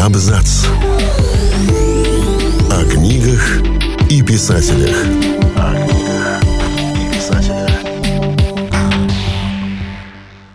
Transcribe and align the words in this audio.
Абзац. 0.00 0.64
О 2.70 2.84
книгах 2.90 3.60
и 4.10 4.22
писателях. 4.22 4.96
О 5.56 5.74
книгах 5.74 6.42
и 6.96 7.14
писателях. 7.14 7.70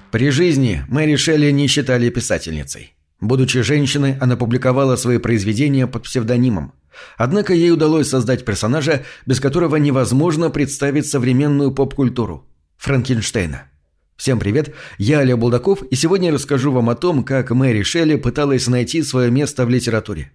При 0.10 0.32
жизни 0.32 0.84
Мэри 0.88 1.16
Шелли 1.16 1.52
не 1.52 1.68
считали 1.68 2.10
писательницей. 2.10 2.96
Будучи 3.22 3.62
женщиной, 3.62 4.18
она 4.20 4.36
публиковала 4.36 4.96
свои 4.96 5.20
произведения 5.20 5.86
под 5.86 6.06
псевдонимом. 6.06 6.74
Однако 7.16 7.54
ей 7.54 7.70
удалось 7.70 8.10
создать 8.10 8.46
персонажа, 8.46 9.04
без 9.28 9.40
которого 9.40 9.76
невозможно 9.76 10.50
представить 10.50 11.06
современную 11.08 11.72
поп-культуру– 11.72 12.48
Франкенштейна. 12.78 13.70
Всем 14.18 14.40
привет, 14.40 14.74
я 14.98 15.20
Олег 15.20 15.38
Булдаков, 15.38 15.84
и 15.84 15.96
сегодня 15.96 16.32
расскажу 16.32 16.72
вам 16.72 16.90
о 16.90 16.96
том, 16.96 17.24
как 17.24 17.52
Мэри 17.52 17.84
Шелли 17.84 18.16
пыталась 18.16 18.68
найти 18.68 19.04
свое 19.04 19.30
место 19.30 19.66
в 19.66 19.70
литературе. 19.70 20.32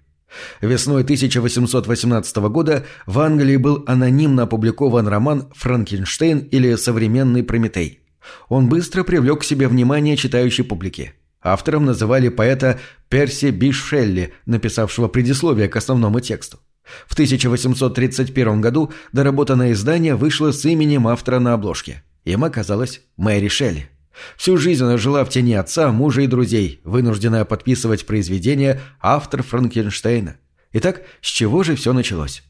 Весной 0.61 1.03
1818 1.03 2.37
года 2.51 2.85
в 3.07 3.19
Англии 3.19 3.57
был 3.57 3.83
анонимно 3.87 4.43
опубликован 4.43 5.09
роман 5.09 5.49
«Франкенштейн» 5.57 6.41
или 6.41 6.75
«Современный 6.75 7.43
Прометей». 7.43 8.01
Он 8.49 8.69
быстро 8.69 9.03
привлек 9.03 9.41
к 9.41 9.45
себе 9.45 9.67
внимание 9.67 10.17
читающей 10.17 10.63
публики. 10.63 11.15
Автором 11.43 11.87
называли 11.87 12.29
поэта 12.29 12.79
Перси 13.09 13.47
Би 13.47 13.73
Шелли, 13.73 14.35
написавшего 14.45 15.09
предисловие 15.09 15.69
к 15.69 15.77
основному 15.77 16.21
тексту. 16.21 16.59
В 17.07 17.15
1831 17.15 18.61
году 18.61 18.93
доработанное 19.13 19.73
издание 19.73 20.17
вышло 20.17 20.53
с 20.53 20.67
именем 20.67 21.09
автора 21.09 21.39
на 21.39 21.55
обложке– 21.55 22.05
им 22.25 22.45
оказалась 22.45 23.01
Мэри 23.17 23.49
Шелли. 23.49 23.91
Всю 24.37 24.57
жизнь 24.57 24.85
она 24.85 24.97
жила 24.97 25.25
в 25.25 25.31
тени 25.31 25.55
отца, 25.55 25.91
мужа 25.93 26.23
и 26.23 26.27
друзей, 26.27 26.81
вынужденная 26.85 27.45
подписывать 27.45 28.07
произведения 28.07 28.81
автор 29.01 29.43
Франкенштейна. 29.43 30.37
Итак, 30.73 31.03
с 31.21 31.27
чего 31.27 31.63
же 31.63 31.75
все 31.75 31.93
началось? 31.93 32.43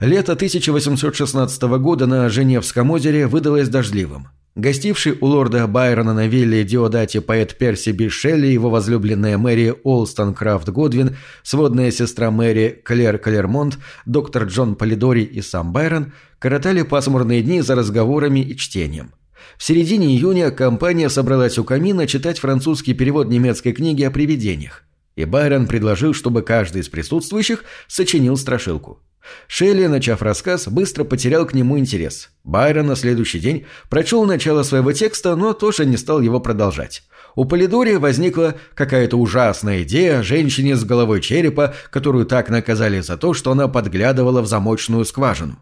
Лето 0.00 0.32
1816 0.32 1.62
года 1.62 2.06
на 2.06 2.28
Женевском 2.28 2.90
озере 2.90 3.26
выдалось 3.26 3.68
дождливым. 3.68 4.28
Гостивший 4.54 5.16
у 5.18 5.26
лорда 5.26 5.66
Байрона 5.66 6.12
на 6.12 6.26
вилле 6.26 6.62
Диодати 6.62 7.20
поэт 7.20 7.56
Перси 7.56 7.90
Би 7.92 8.10
Шелли, 8.10 8.48
его 8.48 8.68
возлюбленная 8.68 9.38
Мэри 9.38 9.74
Олстон 9.82 10.34
Крафт 10.34 10.68
Годвин, 10.68 11.16
сводная 11.42 11.90
сестра 11.90 12.30
Мэри 12.30 12.82
Клер 12.84 13.16
Клермонт, 13.16 13.78
доктор 14.04 14.44
Джон 14.44 14.74
Полидори 14.74 15.22
и 15.22 15.40
сам 15.40 15.72
Байрон 15.72 16.12
коротали 16.38 16.82
пасмурные 16.82 17.40
дни 17.40 17.62
за 17.62 17.74
разговорами 17.74 18.40
и 18.40 18.54
чтением. 18.54 19.12
В 19.56 19.64
середине 19.64 20.08
июня 20.08 20.50
компания 20.50 21.08
собралась 21.08 21.58
у 21.58 21.64
камина 21.64 22.06
читать 22.06 22.38
французский 22.38 22.92
перевод 22.92 23.28
немецкой 23.28 23.72
книги 23.72 24.02
о 24.02 24.10
привидениях. 24.10 24.84
И 25.16 25.24
Байрон 25.24 25.66
предложил, 25.66 26.12
чтобы 26.12 26.42
каждый 26.42 26.82
из 26.82 26.90
присутствующих 26.90 27.64
сочинил 27.88 28.36
страшилку. 28.36 29.00
Шелли, 29.46 29.86
начав 29.86 30.22
рассказ, 30.22 30.68
быстро 30.68 31.04
потерял 31.04 31.46
к 31.46 31.54
нему 31.54 31.78
интерес. 31.78 32.30
Байрон 32.44 32.86
на 32.86 32.96
следующий 32.96 33.38
день 33.38 33.66
прочел 33.88 34.24
начало 34.24 34.62
своего 34.62 34.92
текста, 34.92 35.36
но 35.36 35.52
тоже 35.52 35.86
не 35.86 35.96
стал 35.96 36.20
его 36.20 36.40
продолжать. 36.40 37.02
У 37.34 37.44
Полидори 37.44 37.96
возникла 37.96 38.56
какая-то 38.74 39.16
ужасная 39.16 39.82
идея 39.84 40.18
о 40.18 40.22
женщине 40.22 40.76
с 40.76 40.84
головой 40.84 41.20
черепа, 41.20 41.74
которую 41.90 42.26
так 42.26 42.50
наказали 42.50 43.00
за 43.00 43.16
то, 43.16 43.32
что 43.32 43.52
она 43.52 43.68
подглядывала 43.68 44.42
в 44.42 44.46
замочную 44.46 45.04
скважину. 45.04 45.58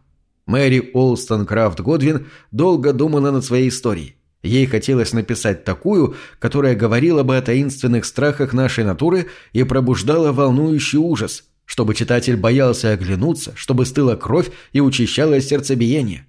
Мэри 0.46 0.90
Олстон 0.94 1.46
Крафт 1.46 1.80
Годвин 1.80 2.26
долго 2.50 2.92
думала 2.92 3.30
над 3.30 3.44
своей 3.44 3.68
историей. 3.68 4.16
Ей 4.42 4.66
хотелось 4.66 5.12
написать 5.12 5.64
такую, 5.64 6.16
которая 6.38 6.74
говорила 6.74 7.22
бы 7.22 7.36
о 7.36 7.42
таинственных 7.42 8.06
страхах 8.06 8.54
нашей 8.54 8.84
натуры 8.84 9.26
и 9.52 9.64
пробуждала 9.64 10.32
волнующий 10.32 10.98
ужас– 10.98 11.44
чтобы 11.70 11.94
читатель 11.94 12.36
боялся 12.36 12.90
оглянуться, 12.90 13.52
чтобы 13.54 13.86
стыла 13.86 14.16
кровь 14.16 14.50
и 14.72 14.80
учащалось 14.80 15.46
сердцебиение. 15.46 16.26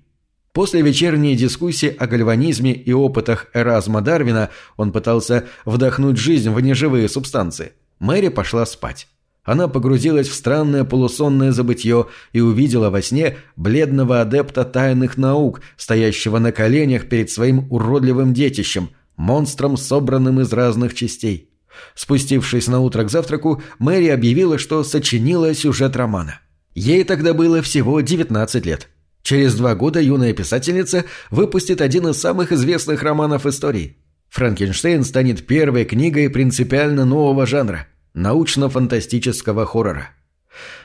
После 0.54 0.84
вечерней 0.84 1.36
дискуссии 1.36 1.90
о 1.98 2.06
гальванизме 2.06 2.74
и 2.74 2.94
опытах 2.94 3.48
Эразма 3.56 4.02
Дарвина 4.02 4.52
он 4.78 4.92
пытался 4.92 5.48
вдохнуть 5.66 6.18
жизнь 6.18 6.52
в 6.52 6.60
неживые 6.60 7.10
субстанции. 7.10 7.72
Мэри 7.98 8.28
пошла 8.28 8.68
спать. 8.68 9.08
Она 9.44 9.68
погрузилась 9.68 10.28
в 10.28 10.36
странное 10.36 10.84
полусонное 10.84 11.52
забытье 11.52 12.06
и 12.34 12.40
увидела 12.40 12.92
во 12.92 13.02
сне 13.02 13.38
бледного 13.56 14.22
адепта 14.22 14.64
тайных 14.64 15.18
наук, 15.18 15.62
стоящего 15.76 16.38
на 16.38 16.52
коленях 16.52 17.10
перед 17.10 17.32
своим 17.32 17.66
уродливым 17.72 18.36
детищем, 18.36 18.92
монстром, 19.18 19.76
собранным 19.76 20.40
из 20.40 20.54
разных 20.54 20.94
частей. 20.94 21.51
Спустившись 21.96 22.68
на 22.68 22.80
утро 22.80 23.04
к 23.04 23.10
завтраку, 23.10 23.62
Мэри 23.80 24.08
объявила, 24.08 24.58
что 24.58 24.84
сочинила 24.84 25.54
сюжет 25.54 25.96
романа. 25.96 26.40
Ей 26.74 27.04
тогда 27.04 27.34
было 27.34 27.62
всего 27.62 28.02
19 28.02 28.66
лет. 28.66 28.90
Через 29.24 29.56
два 29.56 29.76
года 29.76 30.02
юная 30.02 30.34
писательница 30.34 31.06
выпустит 31.30 31.82
один 31.82 32.08
из 32.08 32.18
самых 32.18 32.52
известных 32.52 33.04
романов 33.04 33.46
истории. 33.46 33.98
«Франкенштейн» 34.30 35.04
станет 35.04 35.46
первой 35.46 35.86
книгой 35.86 36.30
принципиально 36.30 37.06
нового 37.06 37.46
жанра– 37.46 37.88
научно-фантастического 38.14 39.66
хоррора. 39.66 40.10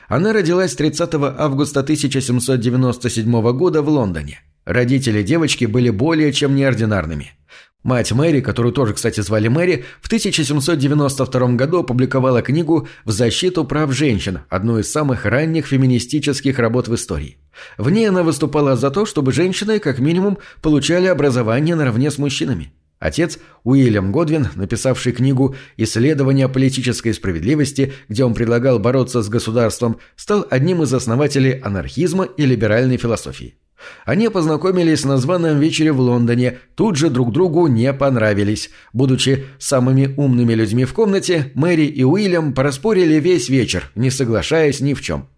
Она 0.07 0.33
родилась 0.33 0.75
30 0.75 1.13
августа 1.15 1.81
1797 1.81 3.51
года 3.53 3.81
в 3.81 3.89
Лондоне. 3.89 4.41
Родители 4.65 5.23
девочки 5.23 5.65
были 5.65 5.89
более 5.89 6.33
чем 6.33 6.55
неординарными. 6.55 7.31
Мать 7.83 8.11
Мэри, 8.11 8.41
которую 8.41 8.73
тоже, 8.73 8.93
кстати, 8.93 9.21
звали 9.21 9.47
Мэри, 9.47 9.85
в 10.01 10.07
1792 10.07 11.47
году 11.55 11.79
опубликовала 11.79 12.41
книгу 12.41 12.87
«В 13.05 13.11
защиту 13.11 13.63
прав 13.63 13.93
женщин», 13.93 14.39
одну 14.49 14.79
из 14.79 14.91
самых 14.91 15.25
ранних 15.25 15.67
феминистических 15.67 16.59
работ 16.59 16.87
в 16.87 16.95
истории. 16.95 17.37
В 17.77 17.89
ней 17.89 18.09
она 18.09 18.23
выступала 18.23 18.75
за 18.75 18.91
то, 18.91 19.05
чтобы 19.05 19.31
женщины, 19.31 19.79
как 19.79 19.99
минимум, 19.99 20.37
получали 20.61 21.07
образование 21.07 21.75
наравне 21.75 22.11
с 22.11 22.17
мужчинами. 22.17 22.73
Отец, 22.99 23.37
Уильям 23.63 24.11
Годвин, 24.11 24.47
написавший 24.55 25.11
книгу 25.11 25.55
«Исследование 25.77 26.49
политической 26.49 27.13
справедливости», 27.13 27.93
где 28.09 28.23
он 28.23 28.33
предлагал 28.33 28.79
бороться 28.79 29.21
с 29.21 29.29
государством, 29.29 29.99
стал 30.15 30.47
одним 30.49 30.81
из 30.83 30.93
основателей 30.93 31.59
анархизма 31.59 32.25
и 32.25 32.45
либеральной 32.45 32.97
философии. 32.97 33.55
Они 34.05 34.29
познакомились 34.29 35.05
на 35.05 35.17
званом 35.17 35.59
вечере 35.59 35.91
в 35.91 35.99
Лондоне, 35.99 36.57
тут 36.75 36.95
же 36.95 37.11
друг 37.11 37.31
другу 37.31 37.67
не 37.67 37.93
понравились. 37.93 38.71
Будучи 38.93 39.45
самыми 39.59 40.13
умными 40.17 40.53
людьми 40.53 40.85
в 40.85 40.93
комнате, 40.93 41.51
Мэри 41.53 41.85
и 41.85 42.03
Уильям 42.03 42.53
пораспорили 42.53 43.19
весь 43.19 43.49
вечер, 43.49 43.91
не 43.93 44.09
соглашаясь 44.09 44.79
ни 44.79 44.95
в 44.95 45.01
чем. 45.01 45.29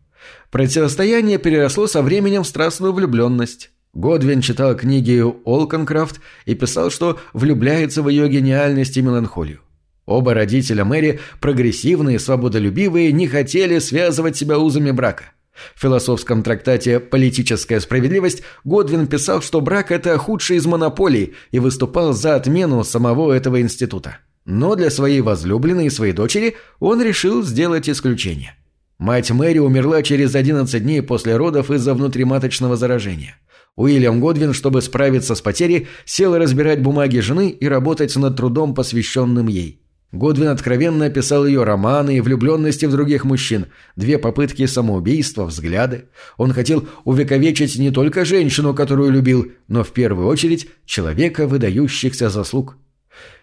Противостояние 0.51 1.37
переросло 1.37 1.87
со 1.87 2.01
временем 2.01 2.43
в 2.43 2.47
страстную 2.47 2.93
влюбленность. 2.93 3.71
Годвин 3.99 4.39
читал 4.39 4.77
книги 4.77 5.21
Олконкрафт 5.43 6.21
и 6.45 6.55
писал, 6.55 6.89
что 6.89 7.19
влюбляется 7.33 8.01
в 8.01 8.07
ее 8.07 8.29
гениальность 8.29 8.95
и 8.95 9.01
меланхолию. 9.01 9.59
Оба 10.05 10.33
родителя 10.33 10.85
Мэри, 10.85 11.19
прогрессивные, 11.41 12.17
свободолюбивые, 12.17 13.11
не 13.11 13.27
хотели 13.27 13.77
связывать 13.79 14.38
себя 14.38 14.57
узами 14.57 14.91
брака– 14.91 15.25
в 15.75 15.81
философском 15.81 16.41
трактате 16.41 17.01
«Политическая 17.01 17.81
справедливость» 17.81 18.43
Годвин 18.63 19.07
писал, 19.07 19.41
что 19.41 19.59
брак– 19.59 19.91
это 19.91 20.17
худший 20.17 20.55
из 20.55 20.65
монополий 20.65 21.33
и 21.51 21.59
выступал 21.59 22.13
за 22.13 22.35
отмену 22.35 22.81
самого 22.85 23.33
этого 23.33 23.59
института. 23.59 24.19
Но 24.45 24.75
для 24.75 24.89
своей 24.89 25.19
возлюбленной 25.19 25.88
и 25.88 25.89
своей 25.89 26.13
дочери 26.13 26.55
он 26.79 27.01
решил 27.01 27.43
сделать 27.43 27.89
исключение. 27.89 28.55
Мать 28.99 29.31
Мэри 29.31 29.59
умерла 29.59 30.01
через 30.01 30.33
11 30.35 30.81
дней 30.81 31.01
после 31.01 31.35
родов 31.35 31.71
из-за 31.71 31.93
внутриматочного 31.93 32.77
заражения. 32.77 33.35
Уильям 33.75 34.19
Годвин, 34.19 34.53
чтобы 34.53 34.81
справиться 34.81 35.35
с 35.35 35.41
потерей, 35.41 35.88
сел 36.06 36.35
разбирать 36.38 36.81
бумаги 36.81 37.19
жены 37.19 37.50
и 37.50 37.68
работать 37.68 38.16
над 38.16 38.36
трудом, 38.36 38.75
посвященным 38.75 39.48
ей. 39.48 39.81
Годвин 40.12 40.48
откровенно 40.48 41.06
описал 41.06 41.45
ее 41.45 41.63
романы 41.63 42.18
и 42.18 42.21
влюбленности 42.21 42.86
в 42.86 42.92
других 42.92 43.25
мужчин, 43.25 43.68
две 43.95 44.18
попытки 44.18 44.66
самоубийства, 44.66 45.45
взгляды. 45.45 46.06
Он 46.38 46.51
хотел 46.51 46.88
увековечить 47.06 47.77
не 47.77 47.92
только 47.92 48.25
женщину, 48.25 48.74
которую 48.74 49.12
любил, 49.12 49.51
но 49.68 49.83
в 49.83 49.92
первую 49.92 50.27
очередь 50.27 50.68
человека 50.86 51.48
выдающихся 51.48 52.30
заслуг. 52.30 52.75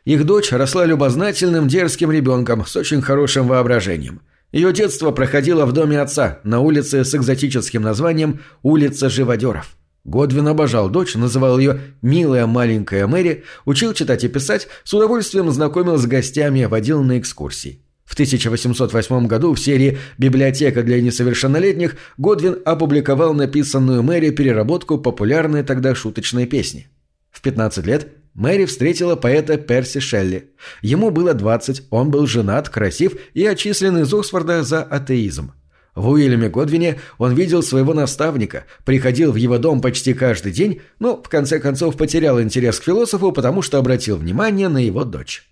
Их 0.05 0.25
дочь 0.25 0.51
росла 0.51 0.87
любознательным, 0.87 1.69
дерзким 1.69 2.11
ребенком 2.11 2.67
с 2.67 2.75
очень 2.77 3.01
хорошим 3.01 3.47
воображением. 3.47 4.21
Ее 4.51 4.73
детство 4.73 5.13
проходило 5.13 5.67
в 5.67 5.73
доме 5.73 6.01
отца, 6.01 6.41
на 6.43 6.61
улице 6.61 7.05
с 7.05 7.15
экзотическим 7.15 7.83
названием 7.83 8.41
«Улица 8.63 9.09
живодеров». 9.09 9.77
Годвин 10.07 10.47
обожал 10.47 10.89
дочь, 10.89 11.17
называл 11.17 11.59
ее 11.59 11.81
«милая 12.01 12.47
маленькая 12.47 13.09
Мэри», 13.09 13.43
учил 13.65 13.93
читать 13.93 14.23
и 14.23 14.29
писать, 14.29 14.69
с 14.85 14.95
удовольствием 14.95 15.51
знакомил 15.51 15.99
с 15.99 16.07
гостями, 16.07 16.65
водил 16.65 17.03
на 17.03 17.19
экскурсии. 17.19 17.83
В 18.05 18.13
1808 18.13 19.27
году 19.27 19.53
в 19.53 19.59
серии 19.59 19.99
«Библиотека 20.17 20.85
для 20.85 21.03
несовершеннолетних» 21.03 21.97
Годвин 22.19 22.57
опубликовал 22.65 23.35
написанную 23.35 24.05
Мэри 24.05 24.31
переработку 24.31 24.97
популярной 24.97 25.65
тогда 25.65 25.97
шуточной 25.97 26.47
песни. 26.47 26.87
В 27.33 27.43
15 27.43 27.85
лет 27.85 28.07
Мэри 28.33 28.67
встретила 28.67 29.17
поэта 29.17 29.57
Перси 29.57 29.99
Шелли. 29.99 30.51
Ему 30.83 31.11
было 31.11 31.35
20, 31.35 31.89
он 31.91 32.13
был 32.13 32.29
женат, 32.29 32.69
красив 32.69 33.15
и 33.35 33.45
отчислен 33.45 33.99
из 33.99 34.15
Оксфорда 34.15 34.63
за 34.63 34.85
атеизм. 34.85 35.51
В 35.97 36.11
Уильяме 36.11 36.51
Годвине 36.51 37.01
он 37.17 37.35
видел 37.35 37.63
своего 37.63 37.95
наставника, 37.95 38.67
приходил 38.85 39.33
в 39.33 39.37
его 39.37 39.57
дом 39.57 39.81
почти 39.81 40.13
каждый 40.13 40.53
день, 40.53 40.83
но 40.99 41.21
в 41.21 41.29
конце 41.31 41.59
концов 41.59 41.97
потерял 41.97 42.41
интерес 42.41 42.79
к 42.79 42.85
философу, 42.85 43.33
потому 43.33 43.63
что 43.63 43.79
обратил 43.79 44.19
внимание 44.19 44.69
на 44.69 44.79
его 44.79 45.05
дочь. 45.05 45.49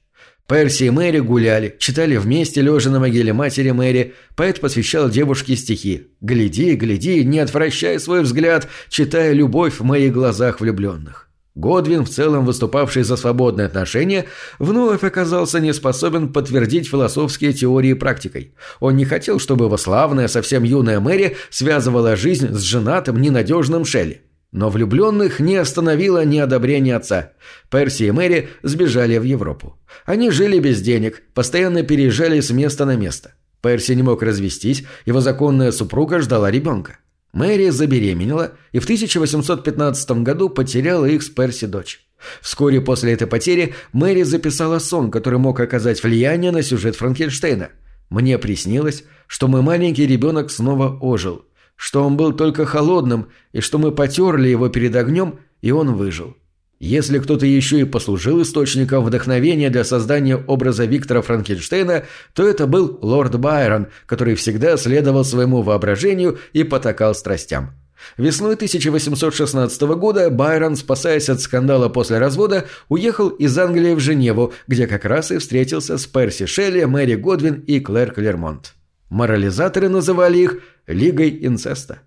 Перси 0.47 0.85
и 0.85 0.91
Мэри 0.91 1.21
гуляли, 1.21 1.75
читали 1.79 2.17
вместе, 2.17 2.61
лежа 2.61 2.91
на 2.91 3.01
могиле 3.01 3.33
матери 3.33 3.71
Мэри. 3.71 4.13
Поэт 4.37 4.61
посвящал 4.61 5.09
девушке 5.09 5.57
стихи. 5.57 6.09
«Гляди, 6.21 6.75
гляди, 6.75 7.25
не 7.25 7.39
отвращай 7.39 7.99
свой 7.99 8.21
взгляд, 8.23 8.69
читая 8.91 9.33
любовь 9.33 9.81
в 9.81 9.85
моих 9.85 10.13
глазах 10.13 10.61
влюбленных». 10.61 11.31
Годвин, 11.55 12.05
в 12.05 12.11
целом 12.11 12.45
выступавший 12.45 13.05
за 13.05 13.17
свободные 13.17 13.67
отношения, 13.67 14.25
вновь 14.59 15.05
оказался 15.05 15.61
не 15.61 15.73
способен 15.73 16.33
подтвердить 16.33 16.89
философские 16.89 17.53
теории 17.53 17.93
практикой. 17.93 18.55
Он 18.81 18.97
не 18.97 19.05
хотел, 19.05 19.39
чтобы 19.39 19.67
его 19.67 19.77
славная, 19.77 20.27
совсем 20.27 20.65
юная 20.65 20.99
Мэри 20.99 21.37
связывала 21.51 22.17
жизнь 22.17 22.53
с 22.53 22.61
женатым, 22.61 23.21
ненадежным 23.21 23.85
Шелли. 23.85 24.23
Но 24.51 24.69
влюбленных 24.69 25.39
не 25.39 25.57
остановило 25.57 26.25
неодобрение 26.25 26.97
отца. 26.97 27.33
Перси 27.71 28.05
и 28.05 28.11
Мэри 28.11 28.49
сбежали 28.63 29.19
в 29.19 29.25
Европу. 29.25 29.79
Они 30.07 30.31
жили 30.31 30.59
без 30.59 30.81
денег, 30.81 31.23
постоянно 31.35 31.85
переезжали 31.85 32.41
с 32.41 32.51
места 32.51 32.85
на 32.85 32.97
место. 32.97 33.35
Перси 33.63 33.93
не 33.93 34.03
мог 34.03 34.23
развестись, 34.23 34.85
его 35.07 35.21
законная 35.21 35.73
супруга 35.73 36.21
ждала 36.21 36.51
ребенка. 36.51 36.99
Мэри 37.35 37.71
забеременела 37.71 38.53
и 38.71 38.79
в 38.79 38.85
1815 38.85 40.23
году 40.23 40.49
потеряла 40.49 41.05
их 41.05 41.23
с 41.25 41.29
Перси 41.29 41.67
дочь. 41.67 42.07
Вскоре 42.41 42.81
после 42.81 43.13
этой 43.13 43.27
потери 43.27 43.75
Мэри 43.93 44.23
записала 44.23 44.79
сон, 44.79 45.11
который 45.11 45.41
мог 45.41 45.59
оказать 45.59 46.03
влияние 46.03 46.53
на 46.53 46.63
сюжет 46.63 46.95
Франкенштейна. 46.95 47.71
«Мне 48.09 48.39
приснилось, 48.39 49.03
что 49.27 49.49
мой 49.49 49.63
маленький 49.63 50.07
ребенок 50.07 50.51
снова 50.53 50.97
ожил, 51.01 51.45
что 51.75 52.05
он 52.05 52.17
был 52.17 52.33
только 52.33 52.67
холодным 52.67 53.31
и 53.53 53.61
что 53.61 53.79
мы 53.79 53.91
потерли 53.91 54.49
его 54.49 54.69
перед 54.69 54.95
огнем, 54.95 55.41
и 55.61 55.73
он 55.73 55.95
выжил. 55.95 56.37
Если 56.85 57.19
кто-то 57.19 57.47
еще 57.47 57.81
и 57.81 57.85
послужил 57.85 58.43
источником 58.43 59.03
вдохновения 59.03 59.71
для 59.71 59.85
создания 59.85 60.37
образа 60.37 60.85
Виктора 60.85 61.23
Франкенштейна, 61.23 62.05
то 62.35 62.47
это 62.47 62.67
был 62.67 62.99
лорд 63.01 63.39
Байрон, 63.39 63.87
который 64.05 64.35
всегда 64.35 64.77
следовал 64.77 65.25
своему 65.25 65.63
воображению 65.63 66.39
и 66.53 66.63
потакал 66.63 67.15
страстям. 67.15 67.71
Весной 68.19 68.53
1816 68.53 69.81
года 69.97 70.29
Байрон, 70.29 70.77
спасаясь 70.77 71.31
от 71.31 71.41
скандала 71.41 71.89
после 71.89 72.19
развода, 72.19 72.67
уехал 72.91 73.31
из 73.31 73.57
Англии 73.57 73.95
в 73.95 74.01
Женеву, 74.01 74.53
где 74.67 74.87
как 74.87 75.07
раз 75.07 75.31
и 75.31 75.39
встретился 75.39 75.97
с 75.97 76.05
Перси 76.05 76.45
Шелли, 76.45 76.85
Мэри 76.85 77.15
Годвин 77.15 77.65
и 77.67 77.81
Клэр 77.81 78.13
Клермонт. 78.13 78.75
Морализаторы 79.09 79.89
называли 79.89 80.37
их 80.37 80.59
«Лигой 80.87 81.47
инцеста». 81.47 82.01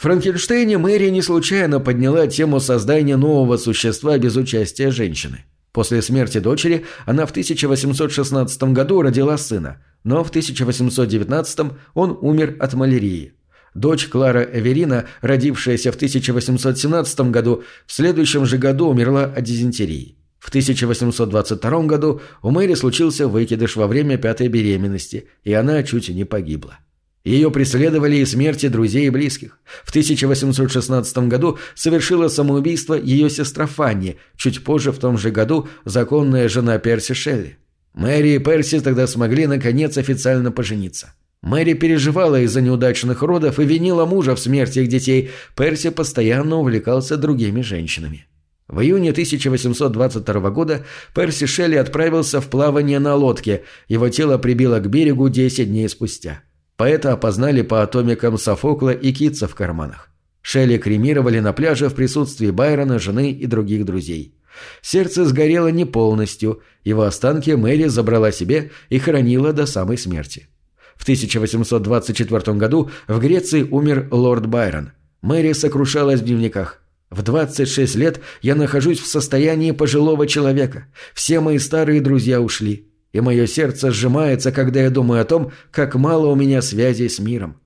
Франкенштейне 0.00 0.78
Мэри 0.78 1.10
не 1.10 1.20
случайно 1.20 1.78
подняла 1.78 2.26
тему 2.26 2.58
создания 2.58 3.18
нового 3.18 3.58
существа 3.58 4.16
без 4.16 4.34
участия 4.34 4.90
женщины. 4.90 5.44
После 5.72 6.00
смерти 6.00 6.38
дочери 6.38 6.86
она 7.04 7.26
в 7.26 7.32
1816 7.32 8.62
году 8.72 9.02
родила 9.02 9.36
сына, 9.36 9.84
но 10.02 10.24
в 10.24 10.30
1819 10.30 11.72
он 11.92 12.16
умер 12.22 12.56
от 12.60 12.72
малярии. 12.72 13.34
Дочь 13.74 14.06
Клара 14.06 14.42
Эверина, 14.42 15.04
родившаяся 15.20 15.92
в 15.92 15.96
1817 15.96 17.20
году, 17.30 17.62
в 17.86 17.92
следующем 17.92 18.46
же 18.46 18.56
году 18.56 18.88
умерла 18.88 19.24
от 19.24 19.44
дизентерии. 19.44 20.16
В 20.38 20.48
1822 20.48 21.82
году 21.82 22.22
у 22.40 22.50
Мэри 22.50 22.72
случился 22.72 23.28
выкидыш 23.28 23.76
во 23.76 23.86
время 23.86 24.16
пятой 24.16 24.48
беременности, 24.48 25.28
и 25.44 25.52
она 25.52 25.82
чуть 25.82 26.08
не 26.08 26.24
погибла. 26.24 26.78
Ее 27.24 27.50
преследовали 27.50 28.16
и 28.16 28.24
смерти 28.24 28.68
друзей 28.68 29.06
и 29.06 29.10
близких. 29.10 29.58
В 29.84 29.90
1816 29.90 31.18
году 31.28 31.58
совершила 31.74 32.28
самоубийство 32.28 32.94
ее 32.94 33.28
сестра 33.28 33.66
Фанни, 33.66 34.16
чуть 34.36 34.64
позже 34.64 34.90
в 34.90 34.98
том 34.98 35.18
же 35.18 35.30
году 35.30 35.68
законная 35.84 36.48
жена 36.48 36.78
Перси 36.78 37.12
Шелли. 37.12 37.58
Мэри 37.92 38.36
и 38.36 38.38
Перси 38.38 38.80
тогда 38.80 39.06
смогли 39.06 39.46
наконец 39.46 39.98
официально 39.98 40.50
пожениться. 40.50 41.12
Мэри 41.42 41.74
переживала 41.74 42.40
из-за 42.40 42.60
неудачных 42.60 43.22
родов 43.22 43.58
и 43.58 43.64
винила 43.64 44.06
мужа 44.06 44.34
в 44.34 44.40
смерти 44.40 44.80
их 44.80 44.88
детей. 44.88 45.30
Перси 45.56 45.90
постоянно 45.90 46.56
увлекался 46.56 47.16
другими 47.16 47.60
женщинами. 47.62 48.26
В 48.68 48.80
июне 48.80 49.10
1822 49.10 50.50
года 50.50 50.86
Перси 51.14 51.46
Шелли 51.46 51.74
отправился 51.74 52.40
в 52.40 52.48
плавание 52.48 53.00
на 53.00 53.14
лодке, 53.14 53.64
его 53.88 54.08
тело 54.08 54.38
прибило 54.38 54.78
к 54.78 54.88
берегу 54.88 55.28
10 55.28 55.68
дней 55.68 55.88
спустя. 55.88 56.42
Поэта 56.80 57.12
опознали 57.12 57.60
по 57.60 57.82
атомикам 57.82 58.38
Софокла 58.38 58.88
и 58.88 59.12
Китса 59.12 59.46
в 59.46 59.54
карманах. 59.54 60.08
Шелли 60.40 60.78
кремировали 60.78 61.38
на 61.38 61.52
пляже 61.52 61.90
в 61.90 61.94
присутствии 61.94 62.48
Байрона, 62.48 62.98
жены 62.98 63.32
и 63.32 63.44
других 63.44 63.84
друзей. 63.84 64.34
Сердце 64.80 65.26
сгорело 65.26 65.68
не 65.68 65.84
полностью, 65.84 66.62
его 66.82 67.02
останки 67.02 67.50
Мэри 67.50 67.88
забрала 67.88 68.32
себе 68.32 68.70
и 68.88 68.98
хранила 68.98 69.52
до 69.52 69.66
самой 69.66 69.98
смерти. 69.98 70.48
В 70.96 71.02
1824 71.02 72.56
году 72.56 72.90
в 73.06 73.18
Греции 73.18 73.62
умер 73.62 74.08
лорд 74.10 74.46
Байрон. 74.46 74.92
Мэри 75.20 75.52
сокрушалась 75.52 76.22
в 76.22 76.24
дневниках. 76.24 76.80
В 77.10 77.20
26 77.20 77.94
лет 77.96 78.20
я 78.40 78.54
нахожусь 78.54 79.00
в 79.00 79.06
состоянии 79.06 79.72
пожилого 79.72 80.26
человека. 80.26 80.86
Все 81.12 81.40
мои 81.40 81.58
старые 81.58 82.00
друзья 82.00 82.40
ушли 82.40 82.89
и 83.12 83.20
мое 83.20 83.46
сердце 83.46 83.90
сжимается, 83.90 84.52
когда 84.52 84.80
я 84.80 84.90
думаю 84.90 85.22
о 85.22 85.24
том, 85.24 85.52
как 85.70 85.94
мало 85.94 86.26
у 86.26 86.34
меня 86.34 86.62
связей 86.62 87.08
с 87.08 87.18
миром. 87.18 87.56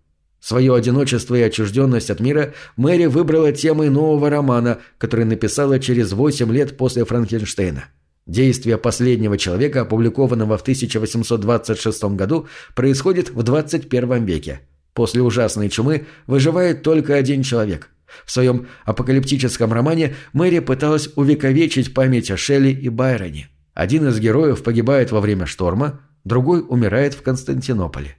Свое 0.41 0.75
одиночество 0.75 1.35
и 1.37 1.43
отчужденность 1.43 2.11
от 2.11 2.21
мира 2.21 2.53
Мэри 2.77 3.07
выбрала 3.07 3.51
темой 3.53 3.89
нового 3.89 4.29
романа, 4.29 4.79
который 4.99 5.25
написала 5.25 5.79
через 5.79 6.13
8 6.13 6.53
лет 6.53 6.77
после 6.77 7.05
Франкенштейна. 7.05 7.85
Действие 8.27 8.79
последнего 8.79 9.39
человека, 9.39 9.83
опубликованного 9.83 10.59
в 10.59 10.63
1826 10.63 12.05
году, 12.15 12.47
происходит 12.75 13.31
в 13.31 13.43
21 13.43 14.25
веке. 14.25 14.61
После 14.93 15.23
ужасной 15.23 15.69
чумы 15.69 16.07
выживает 16.27 16.83
только 16.83 17.15
один 17.17 17.43
человек. 17.43 17.89
В 18.25 18.31
своем 18.31 18.69
апокалиптическом 18.85 19.73
романе 19.73 20.15
Мэри 20.33 20.61
пыталась 20.61 21.09
увековечить 21.17 21.95
память 21.95 22.31
о 22.31 22.37
Шелли 22.37 22.71
и 22.71 22.89
Байроне. 22.89 23.49
Один 23.75 24.09
из 24.09 24.21
героев 24.21 24.63
погибает 24.63 25.11
во 25.11 25.21
время 25.21 25.47
шторма, 25.47 26.01
другой 26.25 26.65
умирает 26.67 27.15
в 27.15 27.23
Константинополе. 27.23 28.17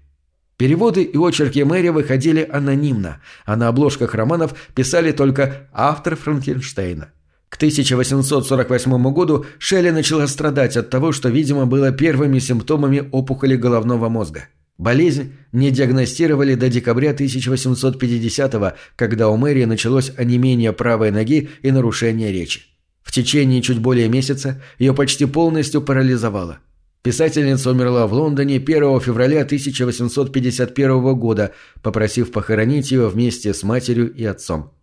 Переводы 0.57 1.03
и 1.03 1.17
очерки 1.17 1.63
Мэри 1.63 1.89
выходили 1.89 2.47
анонимно, 2.49 3.21
а 3.45 3.55
на 3.55 3.67
обложках 3.67 4.15
романов 4.15 4.55
писали 4.73 5.11
только 5.11 5.67
автор 5.73 6.15
Франкенштейна. 6.15 7.11
К 7.49 7.55
1848 7.55 9.13
году 9.13 9.45
Шелли 9.59 9.89
начала 9.89 10.27
страдать 10.27 10.77
от 10.77 10.89
того, 10.89 11.11
что, 11.11 11.29
видимо, 11.29 11.65
было 11.65 11.91
первыми 11.91 12.39
симптомами 12.39 13.07
опухоли 13.11 13.55
головного 13.55 14.09
мозга. 14.09 14.47
Болезнь 14.77 15.33
не 15.53 15.71
диагностировали 15.71 16.55
до 16.55 16.67
декабря 16.67 17.13
1850-го, 17.13 18.73
когда 18.97 19.29
у 19.29 19.37
Мэри 19.37 19.63
началось 19.63 20.11
онемение 20.17 20.73
правой 20.73 21.11
ноги 21.11 21.49
и 21.61 21.71
нарушение 21.71 22.31
речи. 22.33 22.74
Течение 23.15 23.61
чуть 23.61 23.79
более 23.79 24.09
месяца 24.09 24.61
ее 24.77 24.93
почти 24.93 25.25
полностью 25.25 25.81
парализовало. 25.81 26.59
Писательница 27.01 27.71
умерла 27.71 28.07
в 28.07 28.13
Лондоне 28.13 28.57
1 28.57 28.99
февраля 28.99 29.43
1851 29.43 31.15
года, 31.15 31.53
попросив 31.81 32.33
похоронить 32.33 32.91
ее 32.91 33.07
вместе 33.07 33.53
с 33.53 33.63
матерью 33.63 34.13
и 34.13 34.25
отцом. 34.25 34.73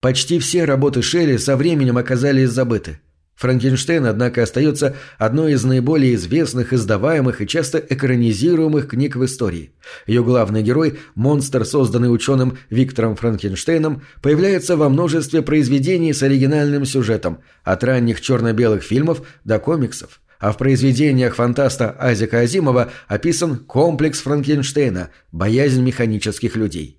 Почти 0.00 0.38
все 0.40 0.66
работы 0.66 1.00
Шелли 1.00 1.38
со 1.38 1.56
временем 1.56 1.96
оказались 1.96 2.50
забыты. 2.50 3.00
Франкенштейн, 3.36 4.06
однако, 4.06 4.42
остается 4.42 4.96
одной 5.18 5.52
из 5.52 5.64
наиболее 5.64 6.14
известных, 6.14 6.72
издаваемых 6.72 7.40
и 7.40 7.46
часто 7.46 7.78
экранизируемых 7.78 8.88
книг 8.88 9.16
в 9.16 9.24
истории. 9.24 9.72
Ее 10.06 10.22
главный 10.22 10.62
герой, 10.62 11.00
монстр, 11.14 11.64
созданный 11.64 12.12
ученым 12.12 12.58
Виктором 12.70 13.16
Франкенштейном, 13.16 14.02
появляется 14.22 14.76
во 14.76 14.88
множестве 14.88 15.42
произведений 15.42 16.12
с 16.12 16.22
оригинальным 16.22 16.84
сюжетом, 16.84 17.40
от 17.64 17.82
ранних 17.82 18.20
черно-белых 18.20 18.82
фильмов 18.82 19.22
до 19.44 19.58
комиксов. 19.58 20.20
А 20.38 20.52
в 20.52 20.58
произведениях 20.58 21.36
фантаста 21.36 21.96
Азика 21.98 22.40
Азимова 22.40 22.92
описан 23.08 23.56
комплекс 23.56 24.20
Франкенштейна– 24.20 25.10
боязнь 25.32 25.82
механических 25.82 26.54
людей. 26.56 26.98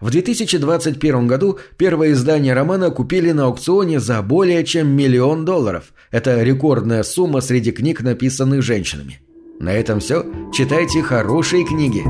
В 0.00 0.10
2021 0.10 1.26
году 1.26 1.58
первое 1.76 2.12
издание 2.12 2.54
романа 2.54 2.90
купили 2.90 3.32
на 3.32 3.46
аукционе 3.46 4.00
за 4.00 4.22
более 4.22 4.64
чем 4.64 4.88
миллион 4.88 5.44
долларов. 5.44 5.92
Это 6.10 6.42
рекордная 6.42 7.02
сумма 7.02 7.40
среди 7.40 7.72
книг, 7.72 8.02
написанных 8.02 8.62
женщинами. 8.62 9.20
На 9.60 9.72
этом 9.72 10.00
все. 10.00 10.24
Читайте 10.52 11.02
хорошие 11.02 11.64
книги. 11.64 12.04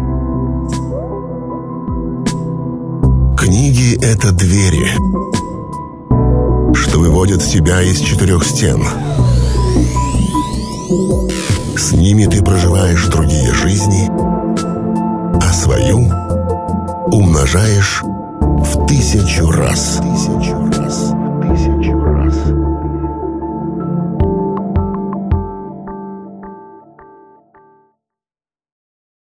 Книги— 3.39 3.97
это 4.03 4.33
двери, 4.33 4.89
что 6.75 6.99
выводят 6.99 7.43
тебя 7.43 7.81
из 7.81 8.01
четырех 8.01 8.45
стен. 8.45 8.85
С 11.77 11.93
ними 11.93 12.27
ты 12.27 12.43
проживаешь 12.43 13.07
другие 13.07 13.55
жизни, 13.55 14.11
а 15.41 15.53
свою 15.53 16.11
умножаешь 17.11 18.03
в 18.03 18.87
тысячу 18.87 19.51
раз. 19.51 20.01
Тысячу 20.03 20.57
раз. 20.77 21.08